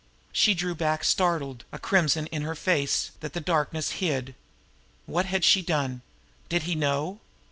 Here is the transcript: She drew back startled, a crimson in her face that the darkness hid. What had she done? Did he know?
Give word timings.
She 0.31 0.55
drew 0.55 0.73
back 0.73 1.03
startled, 1.03 1.63
a 1.71 1.77
crimson 1.77 2.25
in 2.31 2.41
her 2.41 2.55
face 2.55 3.11
that 3.19 3.33
the 3.33 3.39
darkness 3.39 3.91
hid. 4.01 4.33
What 5.05 5.27
had 5.27 5.43
she 5.45 5.61
done? 5.61 6.01
Did 6.49 6.63
he 6.63 6.73
know? 6.73 7.19